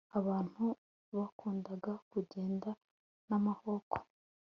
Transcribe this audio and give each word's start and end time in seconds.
abantu 0.19 0.63
bakundaga 1.15 1.91
kugenda 2.11 2.69
n'amaboko 3.27 3.95